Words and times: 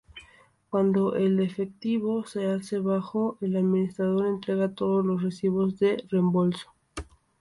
Cuando 0.71 1.13
el 1.13 1.39
efectivo 1.41 2.25
se 2.25 2.47
hace 2.47 2.79
bajo, 2.79 3.37
el 3.39 3.55
administrador 3.55 4.25
entrega 4.25 4.73
todos 4.73 5.05
los 5.05 5.21
recibos 5.21 5.77
de 5.77 6.03
reembolso. 6.09 6.73